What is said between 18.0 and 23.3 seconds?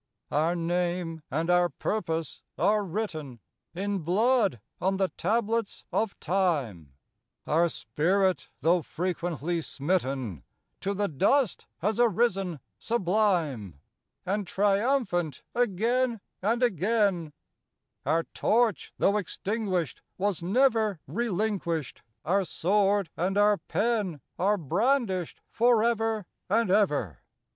Our torch, though extinguished, was never Relinquished; our sword